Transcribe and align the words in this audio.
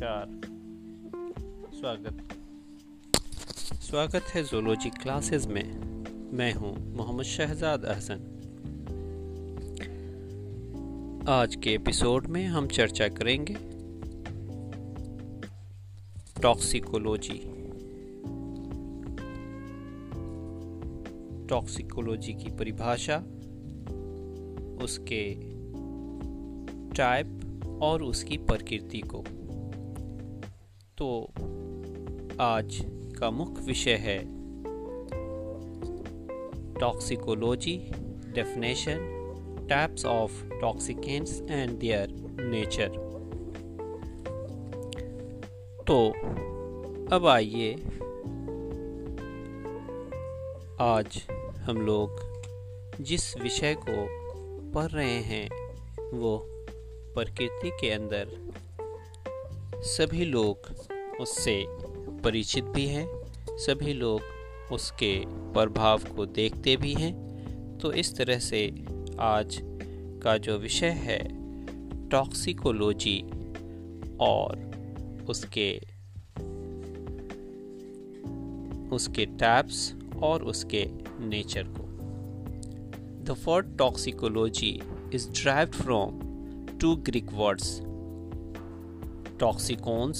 नमस्कार। 0.00 0.26
स्वागत। 1.76 2.18
स्वागत 3.74 4.22
है 4.34 4.42
जोलॉजी 4.44 4.90
क्लासेस 4.90 5.46
में। 5.46 5.78
मैं 6.32 6.52
हूँ 6.52 6.96
मोहम्मद 6.96 7.24
शहजाद 7.24 7.84
अहसन। 7.84 8.20
आज 11.28 11.56
के 11.56 11.74
एपिसोड 11.74 12.26
में 12.26 12.46
हम 12.46 12.66
चर्चा 12.66 13.08
करेंगे 13.08 13.54
टॉक्सिकोलॉजी 16.42 17.38
टॉक्सिकोलॉजी 21.48 22.32
की 22.32 22.50
परिभाषा, 22.50 23.16
उसके 24.84 25.34
टाइप 26.94 27.40
और 27.82 28.02
उसकी 28.02 28.36
प्रकृति 28.36 29.00
को। 29.00 29.24
तो 30.98 31.08
आज 32.40 32.78
का 33.18 33.30
मुख्य 33.30 33.62
विषय 33.62 33.94
है 33.96 34.18
toxicology 36.80 37.76
definition 38.34 39.66
types 39.70 40.04
of 40.04 40.42
toxicants 40.60 41.40
and 41.50 41.78
their 41.78 42.08
nature 42.40 42.96
तो 45.88 45.98
अब 47.16 47.26
आइए 47.26 47.72
आज 50.80 51.22
हम 51.60 51.80
लोग 51.80 52.20
जिस 53.00 53.36
विषय 53.36 53.76
को 53.88 54.06
पढ़ 54.72 54.90
रहे 54.90 55.18
हैं 55.22 55.48
वो 56.12 56.36
प्रकृति 57.14 57.70
के 57.80 57.90
अंदर 57.90 58.36
सभी 59.86 60.24
लोग 60.24 60.66
उससे 61.20 61.64
परिचित 62.22 62.64
भी 62.64 62.86
हैं। 62.86 63.06
सभी 63.50 63.92
लोग 63.92 64.20
उसके 64.72 65.24
प्रभाव 65.26 65.98
को 66.16 66.26
देखते 66.26 66.76
भी 66.76 66.94
हैं। 66.94 67.78
तो 67.78 67.92
इस 67.92 68.16
तरह 68.16 68.38
से 68.38 68.84
आज 69.20 69.58
का 70.22 70.36
जो 70.38 70.58
विषय 70.58 70.88
है 70.88 71.18
टॉक्सिकोलॉजी 72.08 73.18
और 74.20 74.58
उसके 75.30 75.80
उसके 78.96 79.26
टैप्स 79.26 79.94
और 80.22 80.42
उसके 80.42 80.84
नेचर 81.20 81.62
को। 81.62 81.84
The 83.24 83.36
word 83.48 83.78
toxicology 83.78 84.80
is 85.14 85.42
derived 85.42 85.72
from 85.72 86.20
two 86.80 86.96
Greek 86.96 87.32
words 87.32 87.80
toxicons, 89.38 90.18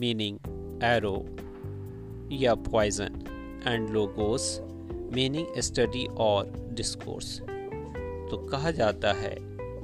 meaning 0.00 0.38
arrow, 0.82 1.18
या 2.32 2.54
poison, 2.54 3.18
and 3.64 3.90
logos, 3.94 4.46
meaning 5.10 5.46
study 5.60 6.06
or 6.18 6.44
discourse. 6.74 7.30
तो 8.30 8.36
कहा 8.46 8.70
जाता 8.70 9.12
है 9.12 9.34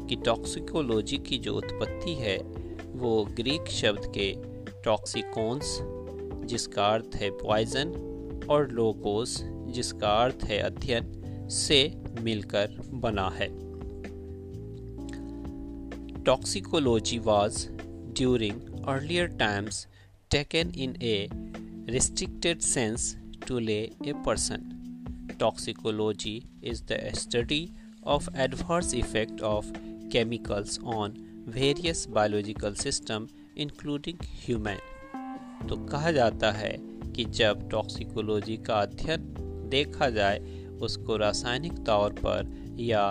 कि 0.07 0.17
टॉक्सिकोलॉजी 0.17 1.19
की 1.19 1.39
जो 1.39 1.55
उत्पत्ति 1.55 2.15
है 2.15 2.37
वो 2.95 3.25
ग्रीक 3.37 3.69
शब्द 3.71 4.13
के 4.17 4.35
टॉक्सिकोन्स 4.85 5.79
जिसका 6.47 6.87
अर्थ 6.87 7.17
है 7.17 7.31
पॉइजन 7.31 7.93
और 8.51 8.71
लोगोस 8.71 9.41
जिसका 9.67 10.09
अर्थ 10.25 10.45
है 10.45 10.59
अध्ययन 10.59 11.13
से 11.51 11.83
मिलकर 12.21 12.81
बना 12.95 13.29
है 13.31 13.51
Toxicology 16.25 17.19
was, 17.19 17.69
during 18.13 18.59
earlier 18.87 19.27
times, 19.27 19.87
taken 20.33 20.71
in 20.71 20.97
a 21.03 21.29
restricted 21.93 22.63
sense 22.63 23.17
to 23.45 23.61
lay 23.61 23.93
a 24.07 24.15
person. 24.25 24.63
Toxicology 25.39 26.47
is 26.63 26.81
the 26.83 27.11
study 27.13 27.75
of 28.05 28.29
adverse 28.35 28.95
effect 28.95 29.43
of 29.43 29.71
chemicals 30.11 30.79
on 30.85 31.19
various 31.47 32.07
biological 32.07 32.75
system 32.75 33.29
including 33.57 34.19
human. 34.45 34.81
तो 35.69 35.77
कहा 35.91 36.11
जाता 36.13 36.51
है 36.53 36.73
कि 37.17 37.25
जब 37.41 37.69
टॉक्सिकोलॉजी 37.71 38.57
का 38.67 38.81
अध्ययन 38.83 39.29
देखा 39.71 40.09
जाए 40.11 40.39
उसको 40.83 41.17
रासायनिक 41.17 41.79
तौर 41.87 42.13
पर 42.25 42.51
या 42.81 43.05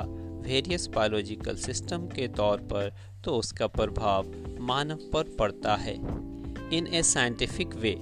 वेरियस 0.48 0.88
बायोलॉजिकल 0.96 1.56
सिस्टम 1.68 2.08
के 2.16 2.28
तौर 2.42 2.68
पर 2.74 2.92
तो 3.26 3.38
उसका 3.40 3.68
प्रभाव 3.78 4.34
मानव 4.62 5.09
पर 5.14 5.36
पड़ता 5.40 5.76
है 5.76 5.96
in 6.72 6.88
a 6.94 7.04
scientific 7.04 7.76
way. 7.82 8.02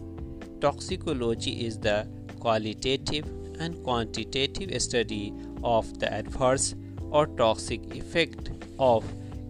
Toxicology 0.61 1.65
is 1.65 1.77
the 1.79 2.07
qualitative 2.39 3.25
and 3.59 3.83
quantitative 3.83 4.81
study 4.81 5.33
of 5.63 5.99
the 5.99 6.11
adverse 6.13 6.75
or 7.11 7.27
toxic 7.27 7.95
effect 7.95 8.51
of 8.77 9.03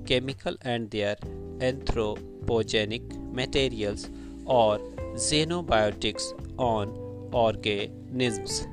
chemical 0.05 0.55
and 0.61 0.89
their 0.89 1.15
anthropogenic 1.59 3.03
materials 3.33 4.09
or 4.45 4.79
xenobiotics 5.15 6.33
on 6.57 6.89
organisms. 7.31 8.67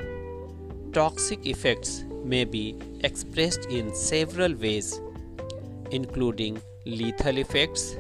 Toxic 0.93 1.45
effects 1.47 2.05
may 2.25 2.45
be 2.45 2.77
expressed 3.05 3.67
in 3.67 3.95
several 3.95 4.55
ways, 4.55 5.01
including 5.91 6.61
lethal 6.87 7.37
effects, 7.37 7.97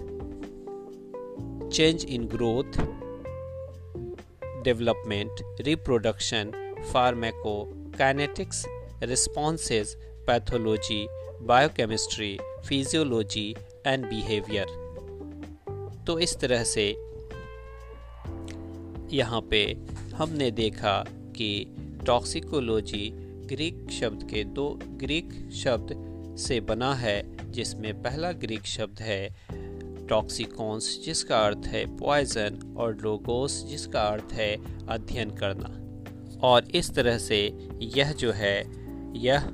change 1.76 2.04
in 2.04 2.24
growth 2.24 2.78
development 4.64 5.30
reproduction 5.60 6.50
pharmacokinetics 7.98 8.66
responses 9.02 9.96
pathology 10.26 11.06
biochemistry 11.40 12.38
physiology 12.68 13.56
and 13.86 14.06
behaviour 14.06 14.66
तो 16.06 16.18
इस 16.18 16.36
तरह 16.40 16.64
से 16.64 16.88
यहाँ 19.16 19.40
पे 19.40 19.76
हमने 20.14 20.50
देखा 20.50 21.04
कि 21.10 21.76
toxicology 22.06 23.10
Greek 23.46 23.90
शब्द 23.90 24.30
के 24.30 24.44
दो 24.44 24.78
ग्रीक 24.82 25.50
शब्द 25.52 26.16
से 26.38 26.60
बना 26.60 26.94
है, 26.94 27.52
जिसमें 27.52 28.02
पहला 28.02 28.32
ग्रीक 28.32 28.66
शब्द 28.66 29.00
है 29.00 29.46
टॉक्सिकॉन्स 30.08 31.04
जिसका 31.04 31.38
अर्थ 31.46 31.62
है 31.66 31.96
पॉइजन 31.96 32.74
और 32.78 32.98
लोगोस 33.02 33.66
जिसका 33.70 34.02
अर्थ 34.02 34.32
है 34.32 34.56
अध्ययन 34.86 35.30
करना। 35.30 35.82
और 36.48 36.64
इस 36.64 36.90
तरह 36.94 37.18
से 37.18 37.68
यह 37.82 38.12
जो 38.12 38.32
है, 38.32 38.64
यह 39.16 39.48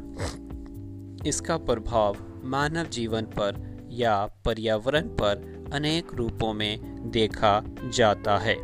इसका 1.27 1.57
प्रभाव 1.57 2.17
मानव 2.45 2.85
जीवन 2.85 3.23
पर 3.23 3.79
या 3.91 4.27
पर्यावरण 4.45 5.09
पर 5.09 5.65
अनेक 5.73 6.15
रूपों 6.15 6.53
में 6.53 6.79
देखा 7.11 7.63
जाता 7.95 8.39
है। 8.39 8.57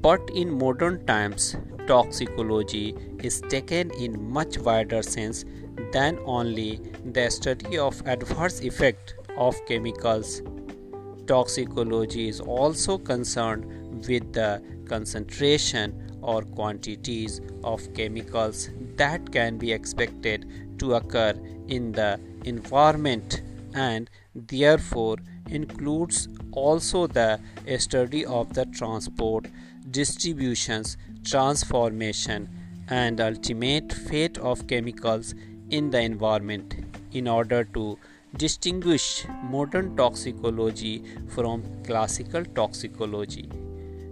But 0.00 0.26
in 0.30 0.50
modern 0.50 0.96
times 0.96 1.56
toxicology 1.82 2.92
is 3.28 3.40
taken 3.52 3.90
in 4.04 4.12
much 4.36 4.56
wider 4.58 5.02
sense 5.02 5.44
than 5.92 6.18
only 6.26 6.70
the 7.12 7.28
study 7.28 7.76
of 7.86 8.00
adverse 8.06 8.60
effect. 8.70 9.21
Of 9.36 9.54
chemicals. 9.66 10.42
Toxicology 11.26 12.28
is 12.28 12.40
also 12.40 12.98
concerned 12.98 13.64
with 14.06 14.32
the 14.32 14.62
concentration 14.88 16.18
or 16.22 16.42
quantities 16.42 17.40
of 17.64 17.92
chemicals 17.94 18.70
that 18.96 19.32
can 19.32 19.58
be 19.58 19.72
expected 19.72 20.78
to 20.78 20.94
occur 20.94 21.34
in 21.68 21.92
the 21.92 22.20
environment 22.44 23.42
and 23.74 24.10
therefore 24.34 25.16
includes 25.48 26.28
also 26.52 27.06
the 27.06 27.40
study 27.78 28.24
of 28.24 28.52
the 28.54 28.64
transport 28.66 29.46
distributions 29.90 30.96
transformation, 31.24 32.48
and 32.88 33.20
ultimate 33.20 33.92
fate 33.92 34.38
of 34.38 34.66
chemicals 34.66 35.34
in 35.70 35.90
the 35.90 36.00
environment 36.00 36.74
in 37.12 37.28
order 37.28 37.64
to 37.64 37.98
distinguish 38.36 39.26
modern 39.44 39.96
toxicology 39.96 41.04
from 41.28 41.62
classical 41.84 42.44
toxicology. 42.44 43.48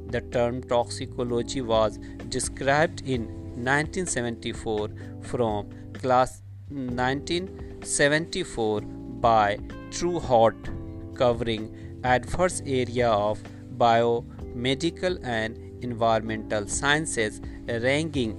The 0.08 0.20
term 0.20 0.62
toxicology 0.62 1.62
was 1.62 1.98
described 2.28 3.02
in 3.06 3.22
1974 3.64 4.90
from 5.22 5.68
class 5.94 6.42
1974 6.68 8.80
by 8.80 9.58
Trueheart 9.90 11.16
covering 11.16 12.00
adverse 12.04 12.62
area 12.66 13.08
of 13.08 13.42
biomedical 13.78 15.18
and 15.24 15.56
environmental 15.82 16.66
sciences 16.66 17.40
ranging 17.66 18.36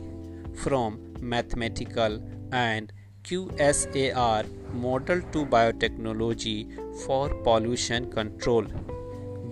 from 0.53 0.99
mathematical 1.19 2.21
and 2.51 2.93
QSAR 3.23 4.45
model 4.73 5.21
to 5.33 5.45
biotechnology 5.45 6.67
for 7.05 7.29
pollution 7.43 8.11
control. 8.11 8.63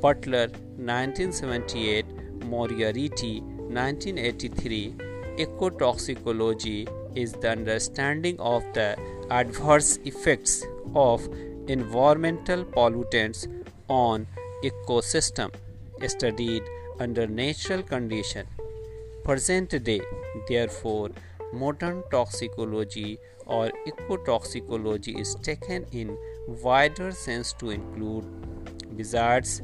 Butler 0.02 0.48
1978, 0.78 2.06
Moriarty 2.46 3.42
1983. 3.42 4.96
Ecotoxicology 5.38 6.88
is 7.16 7.34
the 7.34 7.52
understanding 7.52 8.40
of 8.40 8.64
the 8.74 8.98
adverse 9.30 9.98
effects 10.06 10.66
of 10.96 11.28
environmental 11.68 12.66
pollutants 12.66 13.48
on 13.88 14.26
ecosystem 14.64 15.54
studied 16.08 16.64
under 17.00 17.28
natural 17.28 17.82
condition 17.84 18.46
present 19.24 19.72
day 19.84 20.02
therefore 20.48 21.10
modern 21.54 22.04
toxicology 22.12 23.18
or 23.50 23.72
ecotoxicology 23.92 25.20
is 25.20 25.36
taken 25.48 25.86
in 25.92 26.16
wider 26.64 27.12
sense 27.12 27.54
to 27.54 27.72
include 27.72 28.26
besides 28.96 29.62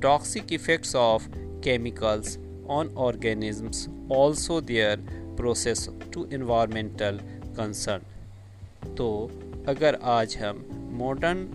toxic 0.00 0.52
effects 0.52 0.94
of 0.94 1.28
chemicals 1.60 2.38
on 2.68 2.90
organisms 2.94 3.88
also 4.08 4.60
their 4.60 4.96
process 5.36 5.88
to 6.12 6.26
environmental 6.30 7.18
concern 7.56 8.10
तो 8.96 9.08
अगर 9.68 9.98
आज 10.12 10.36
हम 10.36 10.64
modern 11.00 11.46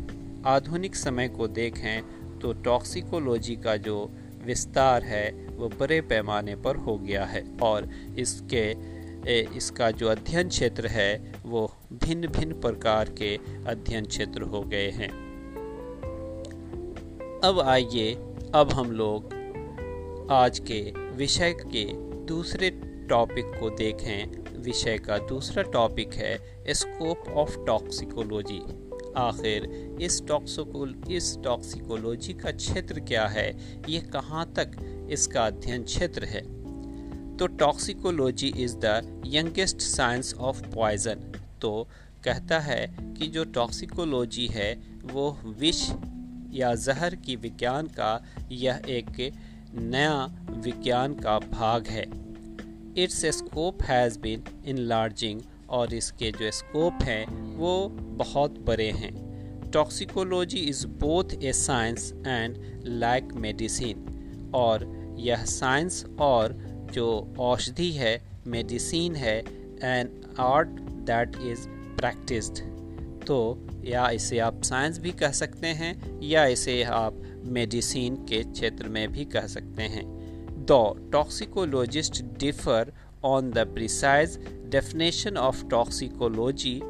आधुनिक 0.47 0.95
समय 0.95 1.27
को 1.29 1.47
देखें 1.47 2.39
तो 2.39 2.53
toxicology 2.65 3.55
का 3.55 3.75
जो 3.87 3.97
विस्तार 4.45 5.03
है 5.03 5.29
वो 5.57 5.69
बड़े 5.79 5.99
पैमाने 6.11 6.55
पर 6.65 6.75
हो 6.85 6.97
गया 6.97 7.25
है 7.25 7.43
और 7.61 7.89
इसके 8.19 8.63
इसका 9.27 9.91
जो 9.91 10.07
अध्ययन 10.07 10.49
क्षेत्र 10.49 10.87
है, 10.87 11.33
वो 11.45 11.73
भिन्न 11.93 12.27
भिन्न 12.27 12.53
प्रकार 12.53 13.09
के 13.09 13.35
अध्ययन 13.67 14.05
क्षेत्र 14.05 14.41
हो 14.41 14.61
गए 14.61 14.89
हैं। 14.89 15.29
अब 17.43 17.59
आइए, 17.59 18.13
अब 18.55 18.71
हम 18.73 18.91
लोग 18.91 19.39
आज 20.31 20.59
के 20.59 20.91
विषय 20.91 21.53
के 21.53 21.85
दूसरे 22.25 22.69
टॉपिक 23.09 23.45
को 23.45 23.69
देखें। 23.69 24.49
विषय 24.61 24.97
का 24.97 25.17
दूसरा 25.17 25.63
टॉपिक 25.63 26.13
है 26.13 26.63
स्कोप 26.67 27.23
ऑफ़ 27.29 27.65
टॉक्सिकोलॉजी 27.65 28.61
आखिर, 29.17 29.63
इस 30.01 30.27
टॉक्सिकोल 30.27 31.03
इस 31.11 31.37
टॉक्सिकोलॉजी 31.43 32.33
का 32.33 32.51
क्षेत्र 32.51 32.99
क्या 32.99 33.27
है? 33.27 33.57
ये 33.89 33.99
कहाँ 33.99 34.53
तक 34.55 34.71
इसका 35.11 35.45
अध्ययन 35.45 35.83
क्षेत्र 35.83 36.23
है? 36.23 36.58
तो 37.39 37.47
toxicology 37.47 38.47
is 38.57 38.75
the 38.75 39.23
youngest 39.25 39.81
science 39.81 40.33
of 40.33 40.61
poison 40.63 41.31
तो 41.61 41.87
कहता 42.23 42.59
है 42.59 42.85
कि 43.17 43.27
जो 43.27 43.43
टॉक्सिकोलॉजी 43.43 44.47
है, 44.47 44.73
वो 45.03 45.37
विष 45.59 45.89
या 46.53 46.73
जहर 46.75 47.15
की 47.15 47.35
विज्ञान 47.35 47.87
का 47.87 48.11
यह 48.51 48.81
एक 48.89 49.31
नया 49.73 50.25
विज्ञान 50.49 51.13
का 51.13 51.37
भाग 51.39 51.87
है। 51.87 52.03
Its 53.03 53.25
scope 53.25 53.83
has 53.83 54.19
been 54.19 54.43
enlarging 54.65 55.41
और 55.69 55.93
इसके 55.93 56.31
जो 56.31 56.51
स्कोप 56.51 57.03
हैं, 57.03 57.25
वो 57.55 57.89
बहुत 58.23 58.59
बड़े 58.59 58.89
हैं। 58.91 59.13
Toxicology 59.71 60.59
is 60.59 60.85
both 60.87 61.43
a 61.43 61.53
science 61.53 62.13
and 62.27 62.57
like 62.85 63.33
medicine 63.33 64.51
और 64.55 64.87
यह 65.19 65.45
साइंस 65.45 66.05
और 66.19 66.68
जो 66.91 67.35
औषधि 67.39 67.91
है 67.91 68.21
मेडिसिन 68.47 69.15
है 69.15 69.37
and 69.83 70.09
art 70.39 70.67
that 71.09 71.35
is 71.41 71.67
practised 71.99 72.59
तो 73.27 73.39
या 73.85 74.09
इसे 74.09 74.39
आप 74.39 74.61
साइंस 74.63 74.99
भी 74.99 75.11
कह 75.11 75.31
सकते 75.31 75.67
हैं, 75.67 76.21
या 76.23 76.45
इसे 76.45 76.83
आप 76.83 77.21
मेडिसिन 77.45 78.15
के 78.29 78.43
क्षेत्र 78.43 78.87
में 78.87 79.11
भी 79.11 79.25
कह 79.25 79.47
सकते 79.47 79.83
हैं। 79.83 80.05
दो 80.65 81.09
toxicologists 81.11 82.23
differ 82.39 82.93
on 83.23 83.51
the 83.51 83.57
precise 83.73 84.39
definition 84.69 85.37
of 85.37 85.65
toxicology 85.67 86.81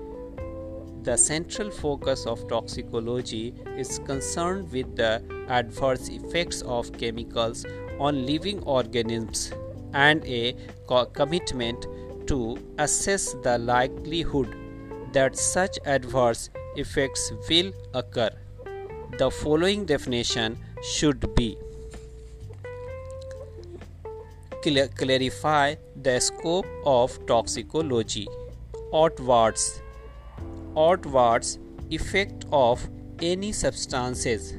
The 1.04 1.16
central 1.16 1.70
focus 1.72 2.26
of 2.28 2.42
toxicology 2.48 3.54
is 3.84 4.00
concerned 4.00 4.74
with 4.74 4.98
the 4.98 5.12
adverse 5.58 6.10
effects 6.10 6.62
of 6.78 6.92
chemicals 6.98 7.66
on 8.08 8.20
living 8.26 8.62
organisms. 8.64 9.46
And 9.94 10.26
a 10.26 10.56
commitment 11.14 11.86
to 12.28 12.58
assess 12.78 13.34
the 13.44 13.58
likelihood 13.58 14.56
that 15.14 15.36
such 15.36 15.80
adverse 15.86 16.50
effects 16.76 17.32
will 17.50 17.72
occur. 17.94 18.30
The 19.18 19.32
following 19.32 19.86
definition 19.86 20.58
should 20.82 21.34
be 21.36 21.58
clarify 24.62 25.76
the 25.96 26.20
scope 26.20 26.68
of 26.86 27.26
toxicology. 27.26 28.28
Outwards. 28.94 29.82
Outwards 30.78 31.60
effect 31.90 32.46
of 32.52 32.88
any 33.22 33.52
substances. 33.52 34.54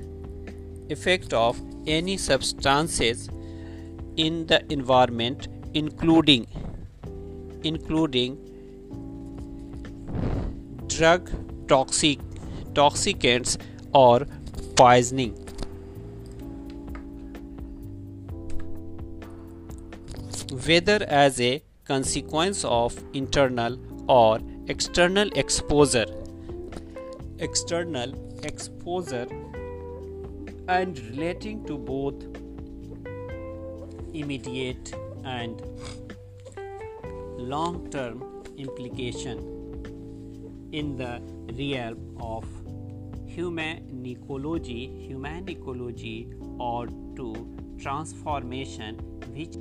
Effect 0.89 1.33
of 1.33 1.61
any 1.87 2.17
substances 2.17 3.29
in 4.27 4.47
the 4.53 4.61
environment 4.73 5.49
including 5.83 6.47
including 7.71 8.37
drug 10.95 11.31
toxic 11.69 12.19
toxicants 12.79 13.57
or 13.93 14.27
poisoning. 14.77 15.35
Whether 20.67 21.05
as 21.09 21.41
a 21.41 21.63
consequence 21.85 22.65
of 22.65 22.99
internal 23.13 23.79
or 24.09 24.41
external 24.69 25.29
exposure 25.45 26.07
external 27.39 28.13
exposure 28.45 29.27
and 30.69 30.99
relating 31.11 31.65
to 31.67 31.79
both 31.79 32.30
immediate 34.15 34.95
and 35.25 35.63
long 37.39 37.89
term 37.91 38.43
implication 38.57 39.39
in 40.73 40.97
the 40.97 41.21
realm 41.59 42.17
of 42.21 42.45
human 43.27 44.05
ecology, 44.07 44.87
human 45.07 45.49
ecology 45.49 46.29
or 46.59 46.87
to 47.17 47.35
transformation 47.79 48.97
which 49.35 49.57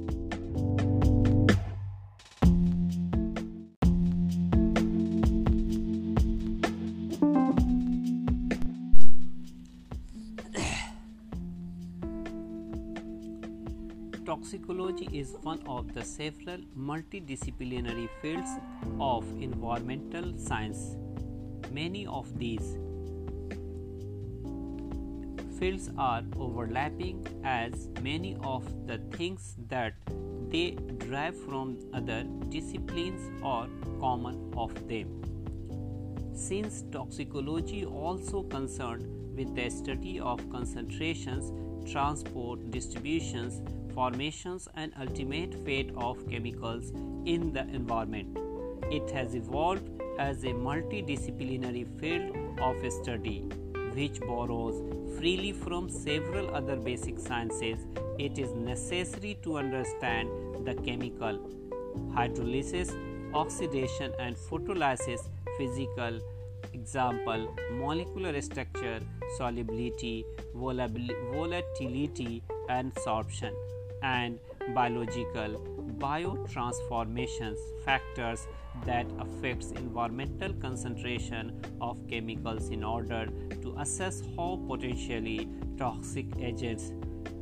Toxicology 14.39 15.10
is 15.12 15.36
one 15.41 15.62
of 15.67 15.93
the 15.93 16.01
several 16.01 16.60
multidisciplinary 16.77 18.08
fields 18.22 18.50
of 18.98 19.25
environmental 19.41 20.34
science. 20.38 20.96
Many 21.74 22.08
of 22.08 22.39
these 22.39 22.77
fields 25.60 25.89
are 25.98 26.24
overlapping 26.38 27.27
as 27.43 27.89
many 28.01 28.38
of 28.41 28.63
the 28.88 29.00
things 29.17 29.58
that 29.67 29.96
they 30.48 30.77
derive 31.00 31.38
from 31.43 31.77
other 31.93 32.24
disciplines 32.48 33.29
are 33.43 33.67
common 34.00 34.53
of 34.55 34.74
them. 34.88 35.22
Since 36.34 36.86
toxicology 36.93 37.84
also 37.84 38.43
concerned 38.43 39.36
with 39.36 39.53
the 39.53 39.69
study 39.69 40.22
of 40.22 40.50
concentrations, 40.50 41.51
transport, 41.91 42.72
distributions, 42.72 43.62
formations 44.00 44.65
and 44.75 44.94
ultimate 45.03 45.53
fate 45.65 45.89
of 45.98 46.20
chemicals 46.32 46.91
in 47.32 47.51
the 47.51 47.63
environment. 47.79 48.38
It 48.98 49.10
has 49.12 49.36
evolved 49.36 49.89
as 50.18 50.44
a 50.46 50.53
multidisciplinary 50.68 51.82
field 52.00 52.38
of 52.68 52.77
study 52.94 53.39
which 53.98 54.22
borrows 54.22 54.77
freely 55.18 55.51
from 55.51 55.89
several 55.89 56.56
other 56.56 56.77
basic 56.77 57.20
sciences. 57.20 57.86
It 58.18 58.39
is 58.39 58.53
necessary 58.53 59.38
to 59.41 59.58
understand 59.58 60.29
the 60.65 60.75
chemical 60.75 61.39
hydrolysis, 62.15 62.94
oxidation, 63.34 64.13
and 64.18 64.38
photolysis, 64.38 65.27
physical 65.58 66.22
example, 66.72 67.53
molecular 67.74 68.39
structure, 68.41 69.01
solubility, 69.38 70.25
volatility, 70.53 72.41
and 72.70 72.96
sorption 72.96 73.53
and 74.02 74.38
biological 74.75 75.61
biotransformations 75.99 77.59
factors 77.85 78.47
that 78.85 79.06
affects 79.21 79.71
environmental 79.73 80.52
concentration 80.54 81.61
of 81.80 82.06
chemicals 82.09 82.71
in 82.71 82.83
order 82.83 83.26
to 83.62 83.75
assess 83.78 84.23
how 84.37 84.61
potentially 84.68 85.49
toxic 85.78 86.26
agents 86.40 86.92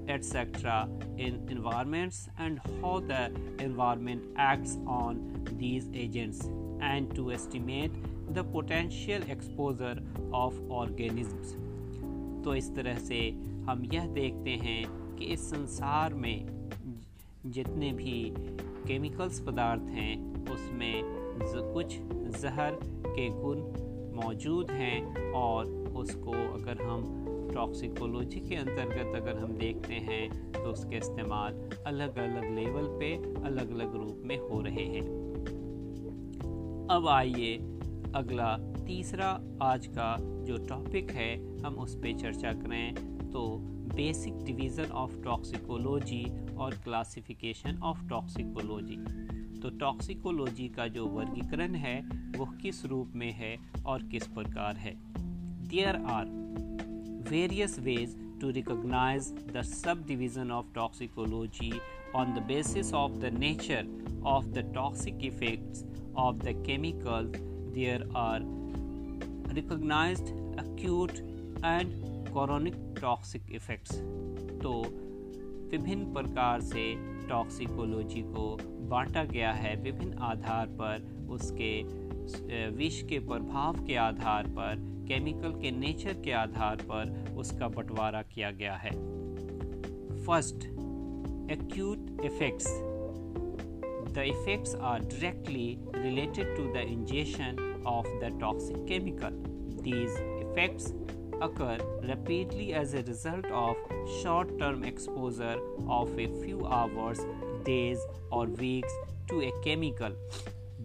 etc. 0.09 0.89
in 1.17 1.47
environments 1.49 2.29
and 2.39 2.61
how 2.81 3.01
the 3.01 3.31
environment 3.61 4.23
acts 4.37 4.77
on 4.87 5.47
these 5.59 5.89
agents 5.95 6.49
and 6.81 7.15
to 7.15 7.31
estimate 7.33 7.93
the 8.35 8.43
potential 8.43 9.23
exposure 9.29 9.99
of 10.33 10.55
organisms 10.69 11.57
तो 12.45 12.55
इस 12.55 12.75
तरह 12.75 12.99
से 12.99 13.19
हम 13.69 13.83
यह 13.93 14.07
देखते 14.15 14.51
हैं 14.63 15.06
कि 15.18 15.26
इस 15.26 15.50
संसार 15.50 16.14
में 16.14 16.70
जितने 17.46 17.92
भी 17.92 18.34
केमिकल्स 18.88 19.40
पदार्थ 19.40 19.82
हैं, 19.82 20.16
उसमें 20.54 21.28
कुछ 21.74 21.98
जहर 22.42 22.78
के 22.84 23.30
गुण 23.30 23.58
मौजूद 24.16 24.72
हैं 24.72 25.32
और 25.34 25.66
उसको 25.96 26.32
अगर 26.32 26.82
हम 26.82 27.26
टॉक्सिकोलॉजी 27.54 28.40
के 28.40 28.56
अंतर्गत 28.56 29.16
अगर 29.16 29.38
हम 29.38 29.52
देखते 29.54 29.94
हैं 29.94 30.52
तो 30.52 30.60
उसके 30.60 30.98
इस्तेमाल 30.98 31.54
अलग 31.86 32.18
अलग 32.18 32.56
लेवल 32.56 32.88
पे 33.00 33.14
अलग 33.44 33.72
अलग 33.72 33.96
रूप 33.96 34.22
में 34.26 34.38
हो 34.40 34.62
रहे 34.62 34.86
हैं। 34.86 35.06
अब 36.90 37.08
आइए 37.08 37.56
अगला, 38.16 38.58
तीसरा 38.86 39.30
आज 39.62 39.88
का 39.88 40.16
जो 40.20 40.58
टॉपिक 40.68 41.12
है, 41.12 41.36
हम 41.64 41.76
उस 41.76 41.96
पर 41.96 42.18
चर्चा 42.20 42.54
करें 42.54 42.96
तो 43.32 43.44
बेसिक 43.96 44.44
डिवीज़न 44.44 44.92
ऑफ़ 44.92 45.16
टॉक्सिकोलॉजी 45.24 46.24
और 46.58 46.76
क्लासिफिकेशन 46.84 47.80
ऑफ़ 47.84 48.08
टॉक्सिकोलॉजी 48.10 48.98
तो 49.60 49.70
टॉक्सिकोलॉजी 49.70 50.68
का 50.68 50.88
जो 50.88 51.06
वर्गीकरण 51.06 51.76
है, 51.76 52.00
वो 52.38 52.46
किस 52.62 52.86
रूप 52.86 53.12
में 53.16 53.32
है 53.32 53.58
और 53.86 54.04
किस 54.04 54.28
प्रकार 54.28 54.76
है? 54.76 54.94
There 55.68 55.96
are 55.96 56.26
various 57.30 57.80
ways 57.80 58.16
to 58.42 58.50
recognise 58.50 59.32
the 59.54 59.62
subdivision 60.08 60.52
of 60.52 60.74
toxicology 60.76 61.72
on 62.16 62.34
the 62.34 62.44
basis 62.48 62.94
of 62.94 63.12
the 63.12 63.34
nature 63.40 63.88
of 64.26 64.46
the 64.46 64.72
toxic 64.76 65.26
effects 65.26 65.84
of 66.16 66.36
the 66.36 66.64
chemical 66.66 67.32
there 67.74 68.10
are 68.18 68.42
recognised 69.54 70.28
acute 70.60 71.12
and 71.66 71.94
chronic 72.34 72.76
toxic 73.00 73.52
effects 73.52 73.96
तो 74.64 74.72
विभिन्न 75.72 76.14
प्रकार 76.14 76.62
से 76.62 76.84
toxicology 77.30 78.22
को 78.22 78.58
बांटा 78.90 79.24
गया 79.24 79.52
है, 79.52 79.76
विभिन्न 79.76 80.18
आधार 80.24 80.68
पर 80.82 81.28
उसके 81.30 81.72
विष 82.78 83.02
के 83.04 83.20
प्रभाव 83.20 83.86
के 83.88 83.96
आधार 83.96 84.48
पर 84.58 84.86
केमिकल 85.08 85.52
के 85.62 85.72
नेचर 85.72 86.22
के 86.24 86.32
आधार 86.32 86.76
पर 86.92 87.36
उसका 87.38 87.68
बंटवारा 87.68 88.22
किया 88.34 88.52
गया 88.52 88.76
है। 88.76 88.92
First 90.26 90.66
acute 91.52 92.22
effects 92.26 92.68
the 94.14 94.24
effects 94.28 94.76
are 94.76 95.00
directly 95.02 95.68
related 95.96 96.56
to 96.58 96.64
the 96.74 96.86
ingestion 96.88 97.84
of 97.88 98.08
the 98.24 98.38
toxic 98.42 98.78
chemical 98.88 99.44
these 99.84 100.18
effects 100.42 100.92
occur 101.42 101.78
rapidly 102.08 102.74
as 102.74 102.94
a 102.94 103.04
result 103.04 103.46
of 103.46 103.76
short 104.22 104.58
term 104.60 104.84
exposure 104.84 105.58
of 105.90 106.18
a 106.18 106.28
few 106.42 106.66
hours, 106.66 107.20
days, 107.64 108.00
or 108.32 108.46
weeks 108.46 108.94
to 109.28 109.42
a 109.42 109.52
chemical. 109.64 110.12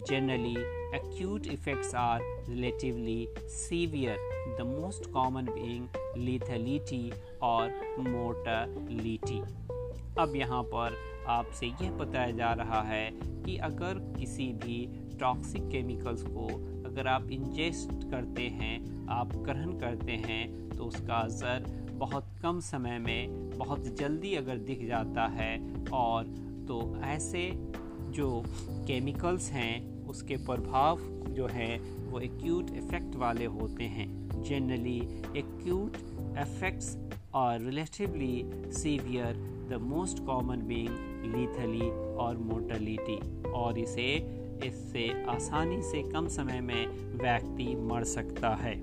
Generally, 0.09 0.57
acute 0.95 1.47
effects 1.47 1.95
are 1.95 2.21
relatively 2.49 3.29
severe, 3.49 4.17
the 4.59 4.65
most 4.65 5.13
common 5.13 5.47
being 5.55 5.89
lethality 6.17 7.13
or 7.41 7.71
mortality. 7.99 9.43
अब 10.19 10.35
यहाँ 10.37 10.63
पर 10.75 10.97
आपसे 11.29 11.67
यह 11.67 11.91
बताया 11.91 12.31
जा 12.31 12.53
रहा 12.53 12.83
है 12.83 13.11
कि 13.45 13.57
अगर 13.69 13.99
किसी 14.19 14.53
भी 14.65 14.87
टॉक्सिक 15.21 15.69
केमिकल्स 15.69 16.23
को 16.23 16.49
अगर 16.93 17.07
आप 17.07 17.31
इंजेस्ट 17.31 18.11
करते 18.11 18.43
हैं, 18.43 19.07
आप 19.11 19.37
ग्रहण 19.37 19.71
करते 19.79 20.13
हैं 20.13 20.69
तो 20.71 20.85
उसका 20.85 21.15
असर 21.15 21.65
बहुत 21.93 22.25
कम 22.43 22.59
समय 22.61 22.99
में, 22.99 23.51
बहुत 23.51 23.85
जल्दी 23.99 24.35
अगर 24.35 24.59
दिख 24.59 24.87
जाता 24.87 25.27
है 25.27 25.85
और 25.93 26.25
तो 26.69 26.81
ऐसे 27.05 27.51
जो 28.11 28.43
केमिकल्स 28.87 29.51
हैं, 29.51 30.07
उसके 30.07 30.37
प्रभाव 30.37 30.99
जो 31.29 31.47
हैं, 31.47 31.81
वो 32.11 32.21
एक्यूट 32.21 32.71
इफ़ेक्ट 32.71 33.17
वाले 33.17 33.45
होते 33.45 33.85
हैं। 33.85 34.09
जनरली 34.43 34.99
एक्यूट 35.37 35.97
इफेक्ट्स 36.39 36.97
और 37.35 37.61
relatively 37.61 38.45
severe 38.73 39.37
the 39.71 39.81
most 39.83 40.25
common 40.27 40.67
being 40.67 41.35
lethally 41.35 41.91
और 42.17 42.39
मोर्टलिटी 42.39 43.19
और 43.51 43.79
इसे 43.79 44.09
इससे 44.65 45.09
आसानी 45.29 45.83
से 45.83 46.03
कम 46.03 46.29
समय 46.29 46.61
में 46.61 46.87
व्यक्ति 47.19 47.75
मर 47.81 48.05
सकता 48.05 48.55
है। 48.55 48.75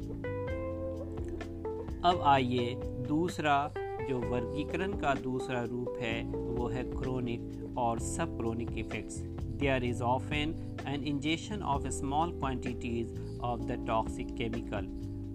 अब 2.01 2.21
आइए 2.25 2.75
दूसरा, 3.07 3.73
जो 4.09 4.19
वर्गीकरण 4.19 4.91
का 4.91 5.13
दूसरा 5.13 5.63
रूप 5.63 5.97
है, 6.01 6.23
वो 6.23 6.67
है 6.67 6.83
क्रोनिक 6.83 7.77
और 7.77 7.99
subchronic 8.37 8.77
effects 8.77 9.17
there 9.59 9.83
is 9.83 10.01
often 10.03 10.55
an 10.87 11.03
injection 11.03 11.61
of 11.63 11.87
small 11.89 12.31
quantities 12.31 13.39
of 13.41 13.61
the 13.61 13.83
toxic 13.87 14.35
chemical 14.35 14.87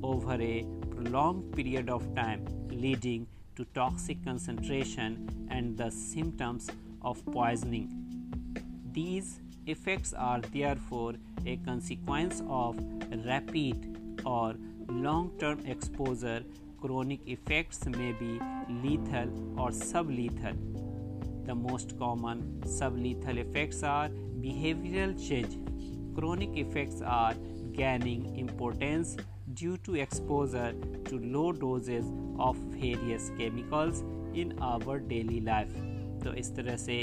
over 0.06 0.42
a 0.42 0.60
prolong 0.64 1.54
period 1.56 1.90
of 1.90 2.08
time 2.14 2.46
leading 2.70 3.26
to 3.56 3.64
toxic 3.74 4.24
concentration 4.24 5.16
and 5.52 5.76
the 5.76 5.90
symptoms 5.90 6.70
of 7.02 7.24
poisoning 7.30 7.88
these 8.94 9.36
effects 9.65 10.13
are 10.13 10.41
therefore 10.53 11.13
a 11.45 11.57
consequence 11.57 12.41
of 12.47 12.77
rapid 13.25 14.19
or 14.25 14.55
long 14.89 15.31
term 15.39 15.59
exposure. 15.65 16.43
Chronic 16.81 17.19
effects 17.27 17.85
may 17.85 18.13
be 18.13 18.39
lethal 18.83 19.29
or 19.59 19.69
sublethal 19.69 20.55
the 21.49 21.55
most 21.55 21.97
common 21.97 22.41
sublethal 22.63 23.37
effects 23.43 23.81
are 23.81 24.09
behavioral 24.41 25.13
change. 25.27 25.57
Chronic 26.15 26.55
effects 26.55 27.01
are 27.01 27.33
gaining 27.71 28.35
importance 28.37 29.17
due 29.55 29.77
to 29.77 29.95
exposure 29.95 30.73
to 31.05 31.19
low 31.19 31.51
doses 31.51 32.05
of 32.37 32.55
various 32.83 33.31
chemicals 33.39 34.03
in 34.33 34.53
our 34.61 34.99
daily 34.99 35.41
life. 35.41 35.73
तो 36.23 36.33
इस 36.39 36.55
तरह 36.55 36.75
से 36.77 36.95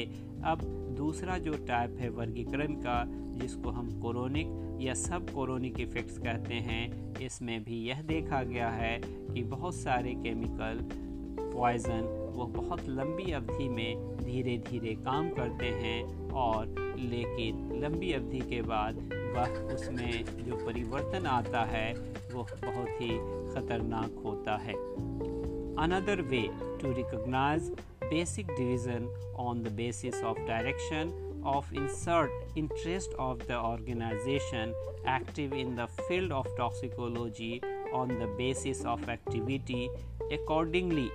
अब 0.45 0.63
दूसरा 1.02 1.38
जो 1.38 1.52
type 1.68 1.98
है 2.00 2.10
वर्गीकरण 2.10 2.74
का, 2.78 3.04
जिसको 3.38 3.70
हम 3.70 3.90
कोरोनिक 4.02 4.48
या 4.82 4.94
सब 4.94 5.30
कोरोनिक 5.30 5.80
इफ़ेक्ट्स 5.80 6.18
कहते 6.18 6.54
हैं, 6.54 7.20
इसमें 7.20 7.64
भी 7.64 7.84
यह 7.84 8.02
देखा 8.02 8.42
गया 8.44 8.70
है 8.70 9.00
कि 9.04 9.44
बहुत 9.44 9.76
सारे 9.76 10.14
केमिकल 10.24 10.86
पॉइज़न 11.40 12.18
वो 12.36 12.46
बहुत 12.46 12.88
लंबी 12.90 13.32
अवधि 13.32 13.68
में 13.70 14.18
धीरे 14.18 14.58
धीरे 14.70 14.94
काम 15.06 15.30
करते 15.30 15.66
हैं 15.82 16.30
और 16.32 16.68
लेकिन 17.00 17.82
लंबी 17.84 18.12
अवधि 18.14 18.40
के 18.50 18.62
बाद 18.62 19.00
वह 19.36 19.74
उसमें 19.74 20.46
जो 20.46 20.66
परिवर्तन 20.66 21.26
आता 21.26 21.64
है, 21.66 21.94
वो 22.34 22.44
बहुत 22.66 23.02
ही 23.02 23.10
ख़तरनाक 23.54 24.22
होता 24.26 24.58
है। 24.58 24.74
Another 25.84 26.22
way 26.22 26.42
to 26.82 26.92
recognize 26.94 27.76
basic 28.12 28.48
division 28.58 29.10
on 29.36 29.64
the 29.64 29.70
basis 29.70 30.16
of 30.30 30.38
direction 30.46 31.14
of 31.44 31.66
insert 31.74 32.30
interest 32.56 33.14
of 33.18 33.46
the 33.48 33.58
organization 33.58 34.74
active 35.06 35.54
in 35.54 35.76
the 35.76 35.88
field 36.08 36.32
of 36.32 36.46
toxicology 36.58 37.62
on 37.94 38.10
the 38.20 38.28
basis 38.38 38.84
of 38.86 39.08
activity. 39.10 39.90
Accordingly 40.32 41.10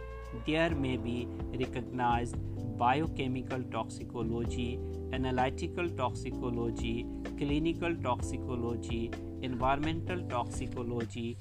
there 0.46 0.70
may 0.70 0.96
be 0.96 1.28
recognized 1.60 2.36
biochemical 2.78 3.62
toxicology 3.74 4.80
analytical 5.12 5.88
toxicology 5.90 7.06
clinical 7.38 7.94
toxicology 8.08 9.10
environmental 9.42 10.20
toxicology 10.28 11.36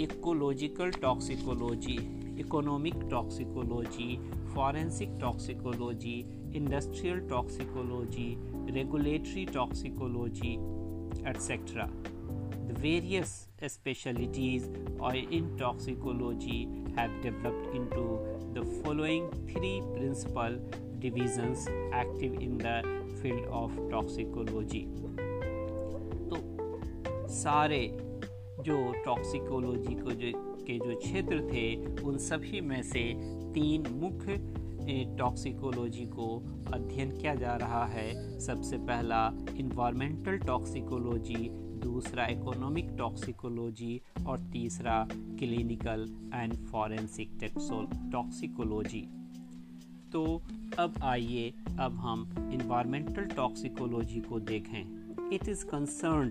ecological 0.00 0.90
toxicology. 0.92 2.17
Economic 2.40 2.94
toxicology 3.10 4.16
forensic 4.54 5.18
toxicology 5.20 6.14
industrial 6.56 7.20
toxicology 7.28 8.28
regulatory 8.74 9.44
toxicology 9.54 10.52
etcetera 11.30 11.86
the 11.86 12.76
various 12.80 13.32
specialities 13.64 14.98
और 15.00 15.16
in 15.16 15.56
toxicology 15.58 16.58
have 16.98 17.20
developed 17.22 17.74
into 17.76 18.06
the 18.54 18.66
following 18.84 19.30
three 19.48 19.78
principal 19.84 20.58
divisions 21.00 21.68
active 21.68 22.40
in 22.40 22.58
the 22.58 22.82
field 23.22 23.46
of 23.62 23.78
toxicology 23.90 24.84
तो 26.30 26.36
सारे 27.34 27.86
जो 28.60 28.76
toxicology 29.04 29.94
को 29.94 30.10
जो 30.12 30.32
के 30.70 30.78
जो 30.78 30.96
क्षेत्र 30.98 31.40
थे, 31.52 31.66
उन 32.02 32.18
सभी 32.20 32.60
में 32.60 32.82
से 32.84 33.12
तीन 33.54 33.86
मुख्य 33.92 34.36
टॉक्सिकोलॉजी 35.18 36.04
को 36.06 36.26
अध्ययन 36.74 37.10
किया 37.10 37.34
जा 37.34 37.54
रहा 37.56 37.84
है। 37.86 38.38
सबसे 38.40 38.76
पहला 38.78 39.26
इन्वायरमेंटल 39.58 40.38
टॉक्सिकोलॉजी 40.38 41.48
दूसरा 41.82 42.26
इकोनॉमिक 42.26 42.88
टॉक्सिकोलॉजी 42.98 44.00
और 44.26 44.38
तीसरा 44.52 44.96
क्लिनिकल 45.12 46.06
एंड 46.34 46.54
फॉरेंसिक 46.66 47.38
टॉक्सिकोलॉजी 47.42 49.00
तो 50.12 50.24
अब 50.78 50.94
आइए, 51.04 51.52
अब 51.80 51.96
हम 51.96 52.50
इन्वायरमेंटल 52.52 53.24
टॉक्सिकोलॉजी 53.36 54.20
को 54.20 54.40
देखें। 54.40 55.30
It 55.32 55.48
is 55.48 55.64
concern 55.66 56.30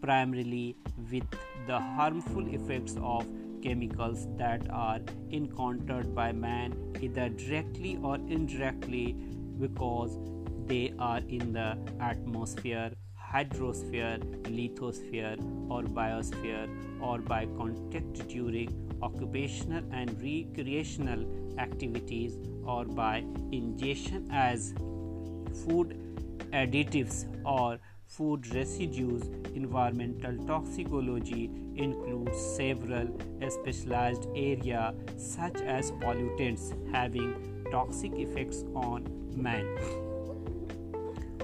primarily 0.00 0.74
with 1.10 1.36
the 1.68 1.78
harmful 1.96 2.48
effects 2.54 2.96
of 2.96 3.26
chemicals 3.62 4.26
that 4.36 4.62
are 4.70 5.00
encountered 5.30 6.14
by 6.14 6.30
man 6.32 6.74
either 7.00 7.28
directly 7.28 7.98
or 8.02 8.16
indirectly 8.16 9.12
because 9.60 10.18
they 10.66 10.92
are 10.98 11.20
in 11.28 11.52
the 11.52 11.76
atmosphere 12.00 12.90
hydrosphere 13.32 14.18
lithosphere 14.58 15.36
or 15.70 15.82
biosphere 16.00 16.68
or 17.00 17.18
by 17.18 17.44
contact 17.58 18.26
during 18.28 18.70
occupational 19.02 19.82
and 19.92 20.22
recreational 20.22 21.24
activities 21.58 22.36
or 22.64 22.84
by 22.84 23.24
ingestion 23.52 24.28
as 24.32 24.72
food 25.64 25.94
additives 26.52 27.26
or 27.44 27.78
food 28.08 28.52
residues, 28.54 29.22
environmental 29.54 30.36
toxicology 30.46 31.50
includes 31.76 32.40
several 32.56 33.06
specialized 33.48 34.26
areas 34.34 34.94
such 35.16 35.60
as 35.60 35.92
pollutants 35.92 36.72
having 36.90 37.34
toxic 37.70 38.12
effects 38.14 38.64
on 38.74 39.06
man. 39.36 39.66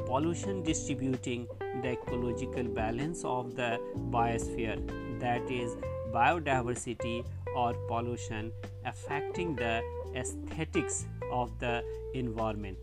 Pollution 0.07 0.63
distributing 0.63 1.47
the 1.83 1.93
ecological 1.93 2.65
balance 2.65 3.25
of 3.25 3.55
the 3.55 3.79
biosphere, 4.11 4.79
that 5.21 5.51
is, 5.51 5.77
biodiversity 6.13 7.25
or 7.55 7.75
pollution 7.89 8.53
affecting 8.85 9.55
the 9.55 9.83
aesthetics 10.15 11.07
of 11.31 11.59
the 11.59 11.83
environment. 12.15 12.79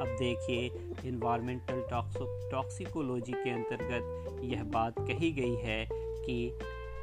अब 0.00 0.16
देखिए 0.18 0.64
environmental 1.08 1.82
toxicology 2.50 3.32
के 3.32 3.50
अंतर्गत 3.50 4.40
यह 4.44 4.62
बात 4.72 4.98
कही 5.00 5.30
गई 5.32 5.54
है 5.56 5.86
कि 5.92 6.58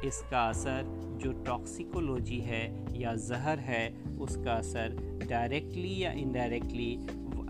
इसका 0.06 0.40
असर 0.48 0.86
जो 1.22 1.32
टॉक्सिकोलॉजी 1.44 2.38
है 2.40 2.62
या 3.00 3.14
जहर 3.14 3.58
है, 3.58 3.84
उसका 4.18 4.52
असर 4.52 4.96
डायरेक्टली 5.28 5.98
या 6.02 6.12
इनडायरेक्टली 6.12 6.92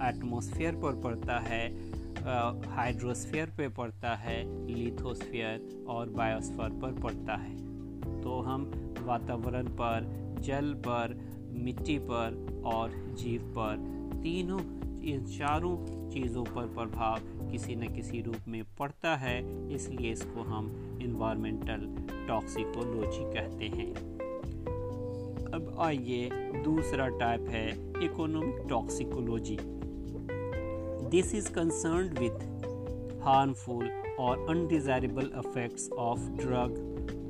एटमॉस्फेयर 0.09 0.75
पर 0.75 1.01
पड़ता 1.03 1.39
है 1.39 1.67
हाइड्रोस्फेयर 2.75 3.47
पर 3.49 3.69
पड़ता 3.69 4.15
है 4.17 4.39
लिथोस्फेयर 4.75 5.85
और 5.89 6.09
बायोस्फेयर 6.11 6.71
पर 6.83 7.01
पड़ता 7.03 7.37
है। 7.37 7.57
तो 8.23 8.41
हम 8.41 8.71
वातावरण 9.01 9.67
पर, 9.81 10.07
जल 10.41 10.73
पर, 10.87 11.19
मिट्टी 11.65 11.99
पर 12.11 12.63
और 12.67 12.93
जीव 13.21 13.43
पर 13.59 13.77
तीनों 14.23 14.59
इन 15.13 15.25
चारों 15.27 15.77
चीज़ों 16.11 16.45
पर 16.45 16.67
प्रभाव 16.75 17.19
किसी 17.51 17.75
न 17.77 17.93
किसी 17.95 18.21
रूप 18.23 18.49
में 18.49 18.63
पड़ता 18.79 19.15
है, 19.17 19.37
इसलिए 19.75 20.13
इसको 20.13 20.43
हम 20.43 20.71
इन्वायरमेंटल 21.03 21.87
टॉक्सिकोलॉजी 22.29 23.25
कहते 23.35 23.64
हैं। 23.77 23.93
अब 25.51 25.77
आइए 25.81 26.31
दूसरा 26.64 27.09
टाइप 27.19 27.49
है 27.49 27.69
economic 28.05 28.67
toxicology 28.69 29.57
this 31.11 31.35
is 31.35 31.53
concern 31.53 32.09
with 32.21 33.23
harmful 33.25 33.90
और 34.21 34.47
undesirable 34.51 35.31
effects 35.38 35.90
of 36.09 36.29
drug 36.43 36.83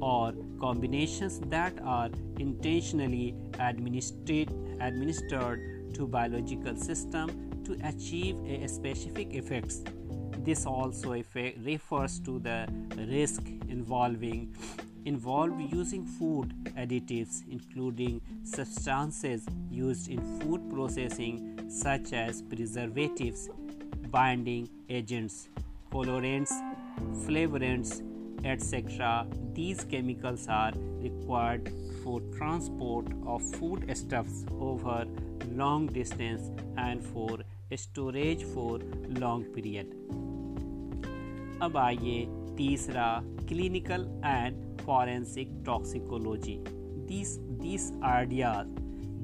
or 0.07 0.33
combinations 0.63 1.37
that 1.53 1.79
are 1.91 2.09
intentionally 2.45 3.29
administered 3.67 5.63
to 5.95 6.07
biological 6.07 6.77
system 6.77 7.31
to 7.64 7.79
achieve 7.85 8.37
a 8.46 8.68
specific 8.68 9.33
effects. 9.35 9.83
This 10.38 10.66
also 10.66 11.12
refers 11.12 12.18
to 12.20 12.38
the 12.38 12.68
risk 13.09 13.42
involving 13.68 14.55
involved 15.05 15.61
using 15.70 16.05
food 16.07 16.55
additives 16.79 17.42
including 17.50 18.20
substances 18.42 19.46
used 19.70 20.09
in 20.09 20.18
food 20.40 20.62
processing 20.72 21.61
such 21.68 22.12
as 22.14 22.40
preservatives, 22.42 23.50
binding 24.11 24.68
agents, 24.88 25.48
colorants, 25.92 26.53
flavorants, 27.27 28.03
etc. 28.44 29.27
These 29.55 29.85
chemicals 29.85 30.46
are 30.48 30.72
required 31.00 31.70
for 32.03 32.20
transport 32.37 33.07
of 33.27 33.42
foodstuffs 33.57 34.44
over 34.61 35.07
long 35.53 35.87
distance 35.87 36.50
and 36.77 37.05
for 37.05 37.38
storage 37.74 38.44
for 38.54 38.84
long 39.20 39.46
period 39.56 39.94
अब 41.63 41.78
आइए 41.78 42.26
तीसरा 42.58 43.12
clinical 43.48 44.08
and 44.26 44.82
forensic 44.82 45.62
toxicology 45.65 46.58
this 47.10 47.38
this 47.62 47.92
ideas 48.15 48.68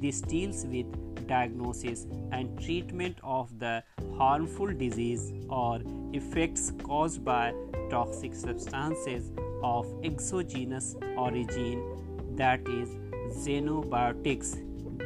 this 0.02 0.24
deals 0.26 0.66
with 0.66 1.02
diagnosis 1.28 2.06
and 2.32 2.60
treatment 2.62 3.18
of 3.24 3.58
the 3.60 3.84
harmful 4.18 4.68
disease 4.68 5.34
or 5.50 5.80
effects 6.14 6.72
caused 6.84 7.24
by 7.24 7.54
toxic 7.90 8.34
substances 8.34 9.32
of 9.64 9.88
exogenous 10.04 10.96
origin 11.18 11.82
that 12.36 12.68
is 12.68 12.90
xenobiotics 13.44 14.56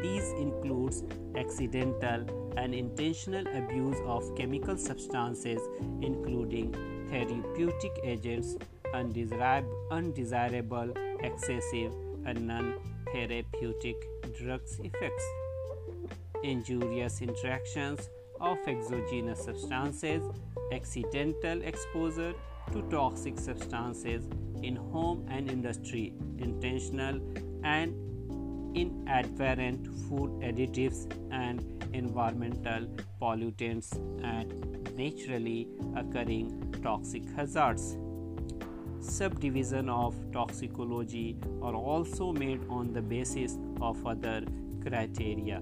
these 0.02 0.32
includes 0.34 1.04
accidental 1.36 2.26
and 2.57 2.75
intentional 2.75 3.47
abuse 3.57 3.97
of 4.07 4.35
chemical 4.37 4.77
substances, 4.77 5.61
including 6.03 6.75
therapeutic 7.09 8.01
agents, 8.03 8.57
undesirable, 8.93 10.93
excessive, 11.21 11.93
and 12.27 12.47
non 12.47 12.75
therapeutic 13.13 13.97
drugs 14.39 14.81
effects, 14.81 15.25
injurious 16.43 17.21
interactions 17.21 18.09
of 18.41 18.59
exogenous 18.67 19.45
substances, 19.45 20.23
accidental 20.73 21.63
exposure 21.63 22.35
to 22.73 22.83
toxic 22.91 23.39
substances 23.39 24.25
in 24.63 24.77
home 24.77 25.27
and 25.31 25.51
industry, 25.51 26.15
intentional 26.39 27.21
and 27.63 27.95
inadvertent 28.77 29.87
food 30.09 30.31
additives 30.41 31.07
and 31.31 31.74
environmental 31.95 32.87
pollutants 33.21 33.93
and 34.23 34.97
naturally 34.97 35.69
occurring 35.97 36.75
toxic 36.83 37.25
hazards. 37.37 37.97
Subdivision 39.01 39.89
of 39.89 40.15
toxicology 40.33 41.37
are 41.63 41.75
also 41.75 42.33
made 42.33 42.61
on 42.69 42.93
the 42.93 43.03
basis 43.03 43.59
of 43.81 44.07
other 44.07 44.43
criteria. 44.83 45.61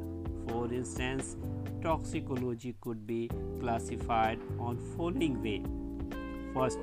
For 0.49 0.73
instance, 0.73 1.37
toxicology 1.83 2.77
could 2.81 3.07
be 3.07 3.31
classified 3.61 4.39
on 4.59 4.79
following 4.97 5.43
way. 5.43 5.63
First, 6.55 6.79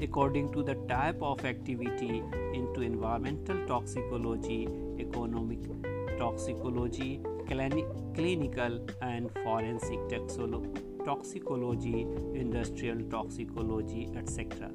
according 0.00 0.52
to 0.52 0.62
the 0.62 0.74
type 0.88 1.20
of 1.22 1.44
activity 1.44 2.22
into 2.52 2.82
environmental 2.82 3.66
toxicology, 3.66 4.68
economic 4.98 5.58
toxicology, 6.18 7.20
clinical 7.46 8.86
and 9.02 9.30
forensic 9.32 9.98
toxicology, 11.04 12.06
industrial 12.34 12.98
toxicology, 13.10 14.08
etc. 14.16 14.70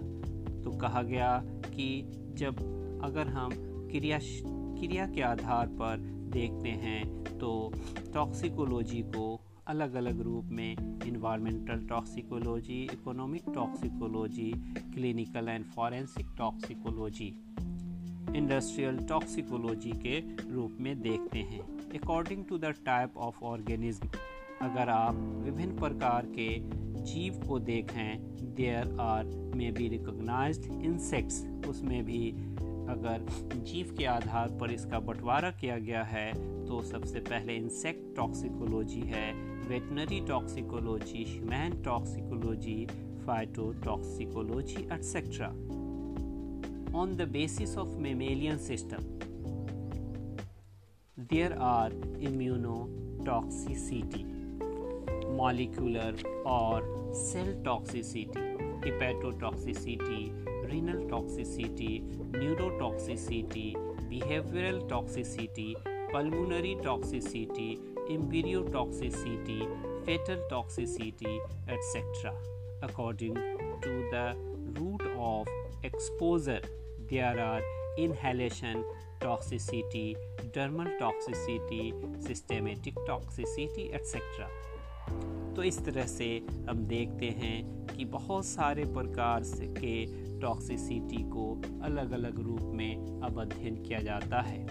तो 0.63 0.71
कहा 0.71 1.01
गया 1.01 1.31
कि 1.65 1.89
जब 2.37 2.57
अगर 3.03 3.27
हम 3.27 3.51
क्रिया 3.91 4.19
क्रिया 4.21 5.05
के 5.05 5.21
आधार 5.21 5.67
पर 5.81 5.97
देखते 6.33 6.69
हैं 6.69 7.23
तो 7.39 7.51
टॉक्सिकोलॉजी 8.13 9.01
को 9.15 9.39
अलग 9.67 9.93
अलग 9.93 10.21
रूप 10.21 10.45
में 10.51 10.75
environmental 11.07 11.87
toxicology 11.87 12.81
economic 12.93 13.43
toxicology 13.55 14.51
clinical 14.93 15.49
and 15.49 15.65
forensic 15.65 16.27
toxicology 16.37 17.33
industrial 18.37 18.97
toxicology 19.09 19.91
के 20.05 20.19
रूप 20.53 20.77
में 20.79 21.01
देखते 21.01 21.39
हैं 21.39 21.78
according 21.95 22.43
to 22.45 22.57
the 22.57 22.73
type 22.85 23.17
of 23.17 23.43
organism 23.45 24.07
अगर 24.61 24.89
आप 24.89 25.15
विभिन्न 25.43 25.77
प्रकार 25.77 26.25
के 26.37 26.47
जीव 27.03 27.39
को 27.47 27.59
देखें 27.59 28.53
there 28.55 28.95
are 29.01 29.25
may 29.55 29.71
be 29.71 29.87
recognize 29.87 30.67
insects 30.85 31.43
उसमें 31.69 32.03
भी 32.05 32.29
अगर 32.89 33.25
जीव 33.65 33.95
के 33.97 34.05
आधार 34.05 34.57
पर 34.61 34.71
इसका 34.71 34.99
बंटवारा 34.99 35.51
किया 35.51 35.77
गया 35.79 36.03
है 36.05 36.31
तो 36.65 36.81
सबसे 36.83 37.19
पहले 37.29 37.55
इंसेक्ट 37.55 38.15
टॉक्सिकोलॉजी 38.15 39.01
है 39.07 39.31
veterinary 39.69 40.19
toxicology 40.27 41.23
human 41.29 41.81
toxicology 41.83 42.85
phytotoxicology 43.25 44.87
etcetera 44.93 45.47
on 46.99 47.15
the 47.17 47.29
basis 47.31 47.77
of 47.77 47.97
mammalian 47.99 48.57
system 48.57 49.28
there 51.27 51.59
are 51.59 51.89
immunotoxicity, 52.21 54.23
molecular 55.35 56.13
or 56.45 56.81
cell 57.13 57.53
toxicity, 57.63 58.55
hepatotoxicity, 58.81 60.31
renal 60.71 61.01
toxicity, 61.07 62.03
neurotoxicity, 62.31 63.75
behavioral 64.09 64.87
toxicity, 64.87 65.75
pulmonary 66.11 66.77
toxicity, 66.81 67.79
embryotoxicity, 68.09 69.67
fetal 70.05 70.37
toxicity, 70.49 71.39
etc. 71.67 72.33
According 72.81 73.35
to 73.81 74.07
the 74.11 74.35
route 74.79 75.05
of 75.17 75.47
exposure, 75.83 76.61
there 77.09 77.37
are 77.39 77.61
inhalation 77.97 78.85
toxicity, 79.19 80.15
dermal 80.49 80.97
toxicity, 80.97 81.93
systematic 82.19 82.95
toxicity, 83.07 83.85
etc. 83.93 84.47
तो 85.55 85.63
इस 85.63 85.79
तरह 85.85 86.05
से 86.07 86.25
हम 86.69 86.85
देखते 86.87 87.29
हैं 87.37 87.87
कि 87.87 88.05
बहुत 88.07 88.45
सारे 88.45 88.83
प्रकार 88.93 89.43
के 89.77 89.93
टॉक्सिसिटी 90.41 91.23
को 91.29 91.45
अलग 91.85 92.11
अलग 92.11 92.39
रूप 92.39 92.61
में 92.75 93.21
अब 93.23 93.39
अध्ययन 93.41 93.81
किया 93.83 93.99
जाता 93.99 94.41
है 94.41 94.61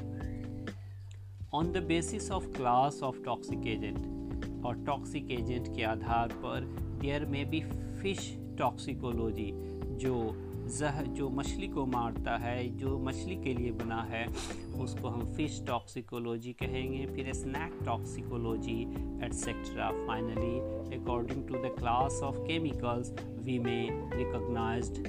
on 1.55 1.73
the 1.73 1.83
basis 1.89 2.31
of 2.31 2.47
class 2.57 3.01
of 3.03 3.23
toxic 3.25 3.67
agent 3.67 4.65
और 4.67 4.85
टॉक्सिक 4.87 5.31
एजेंट 5.31 5.75
के 5.77 5.83
आधार 5.85 6.33
पर 6.45 6.65
देयर 7.03 7.27
में 7.27 7.45
भी 7.51 7.61
फ़िश 8.03 8.35
टॉक्सिकोलॉजी 8.59 9.51
जो 9.99 10.17
जह 10.71 11.03
जो 11.11 11.29
मछली 11.31 11.69
को 11.69 11.85
मारता 11.87 12.37
है 12.37 12.69
जो 12.79 12.99
मछली 12.99 13.37
के 13.37 13.55
लिए 13.55 13.71
बना 13.75 14.03
है 14.03 14.27
उसको 14.83 15.09
हम 15.09 15.25
फ़िश 15.37 15.61
टॉक्सिकोलॉजी 15.67 16.53
कहेंगे 16.63 17.05
फिर 17.15 17.33
snake 17.35 17.79
toxicology 17.87 18.81
etcetera 19.27 19.91
finally 20.07 20.97
according 20.99 21.47
to 21.49 21.63
the 21.65 21.75
class 21.79 22.21
of 22.25 22.37
chemicals 22.47 23.13
we 23.47 23.59
may 23.67 23.81
recognized 24.15 25.09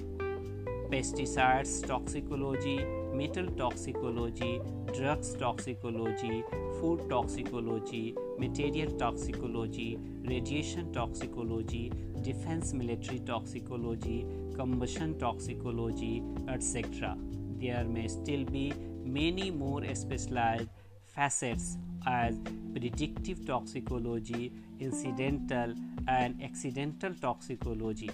pesticides 0.92 1.84
toxicology 1.88 2.78
metal 3.18 3.48
toxicology 3.58 4.58
drugs 4.92 5.36
toxicology 5.40 6.42
food 6.52 7.10
toxicology 7.10 8.04
material 8.42 8.98
toxicology 9.00 9.96
radiation 10.28 10.92
toxicology 10.94 11.90
defence 12.26 12.74
military 12.76 13.18
toxicology 13.28 14.22
combustion 14.60 15.18
toxicology, 15.18 16.22
etc. 16.50 17.16
There 17.58 17.86
may 17.86 18.08
still 18.10 18.44
be 18.44 18.74
many 19.14 19.52
more 19.52 19.84
specialized 19.96 20.70
facets 21.06 21.78
as 22.06 22.38
predictive 22.74 23.46
toxicology, 23.46 24.52
incidental 24.80 25.74
and 26.08 26.42
accidental 26.44 27.14
toxicology, 27.16 28.12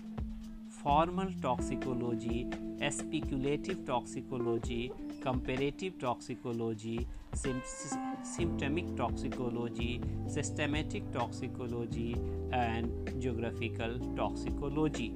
formal 0.83 1.29
toxicology, 1.41 2.47
speculative 2.89 3.85
toxicology, 3.85 4.91
comparative 5.21 5.97
toxicology, 5.99 7.07
symptomic 7.33 8.95
toxicology, 8.95 10.01
systematic 10.27 11.03
toxicology, 11.11 12.15
and 12.51 12.89
geographical 13.19 13.99
toxicology. 14.15 15.09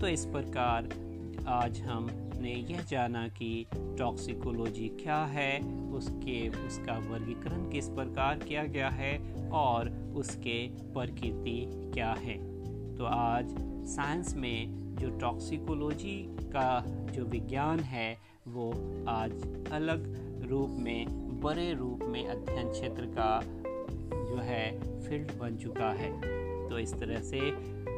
तो 0.00 0.08
इस 0.08 0.24
प्रकार 0.26 0.88
आज 1.48 1.80
हमने 1.80 2.52
यह 2.52 2.82
जाना 2.82 3.28
कि 3.28 3.66
toxicology 3.74 4.88
क्या 4.88 5.24
है, 5.24 5.60
उसके, 5.92 6.48
उसका 6.48 6.98
वर्गीकरण 6.98 7.70
किस 7.70 7.88
प्रकार 7.88 8.38
किया 8.38 8.64
गया 8.64 8.88
है 8.88 9.34
और 9.50 9.88
उसके 10.16 10.68
प्रकृति 10.68 11.90
क्या 11.94 12.12
है। 12.12 12.38
तो 12.96 13.04
आज 13.04 13.46
साइंस 13.86 14.34
में 14.36 14.96
जो 14.96 15.10
टॉक्सिकोलॉजी 15.10 16.26
का 16.30 16.84
जो 16.86 17.24
विज्ञान 17.24 17.80
है, 17.80 18.18
वो 18.48 18.70
आज 19.08 19.32
अलग 19.72 20.14
रूप 20.50 20.70
में, 20.70 21.06
बड़े 21.40 21.74
रूप 21.74 22.00
में 22.02 22.28
अध्ययन 22.28 22.70
क्षेत्र 22.70 23.06
का 23.06 23.40
जो 24.14 24.38
है, 24.40 24.80
फ़ील्ड 25.00 25.32
बन 25.38 25.56
चुका 25.56 25.90
है। 25.90 26.43
तो 26.68 26.78
इस 26.78 26.94
तरह 26.94 27.20
से 27.20 27.40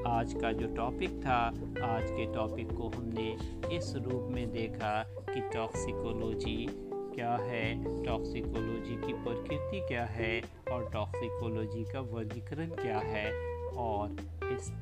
आज 0.07 0.35
का 0.35 0.53
जो 0.53 0.67
टॉपिक 0.67 1.11
था, 1.11 1.47
आज 1.83 2.11
के 2.11 2.35
टॉपिक 2.35 2.73
को 2.73 2.89
हमने 2.89 3.37
इस 3.77 3.95
रूप 3.97 4.29
में 4.33 4.53
देखा 4.53 5.03
कि 5.03 5.41
टॉक्सिकोलॉजी 5.41 6.67
क्या 6.93 7.37
है 7.37 7.85
टॉक्सिकोलॉजी 8.05 9.07
की 9.07 9.13
प्रकृति 9.13 9.81
क्या 9.81 10.05
है 10.05 10.43
और 10.73 10.91
टॉक्सिकोलॉजी 10.93 11.85
का 11.85 12.01
वर्गीकरण 12.01 12.67
क्या 12.67 12.99
है 12.99 13.33
और 13.67 14.13
इस 14.45 14.73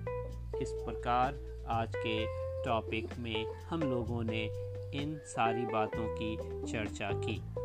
इस 0.62 0.70
प्रकार 0.70 1.34
आज 1.68 1.92
के 1.96 2.26
टॉपिक 2.64 3.08
में 3.18 3.54
हम 3.54 3.80
लोगों 3.80 4.24
ने 4.24 4.44
इन 4.98 5.20
सारी 5.24 5.62
बातों 5.62 6.14
की 6.14 6.36
चर्चा 6.72 7.10
की। 7.10 7.63